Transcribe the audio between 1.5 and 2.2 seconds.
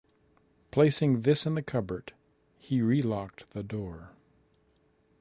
the cupboard,